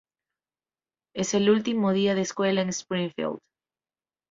Es 1.15 1.35
el 1.35 1.51
último 1.51 1.93
día 1.93 2.15
de 2.15 2.21
escuela 2.21 2.61
en 2.63 2.69
Springfield. 2.69 3.37